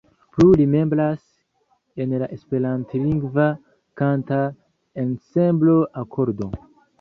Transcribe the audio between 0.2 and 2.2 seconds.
Plu li membras en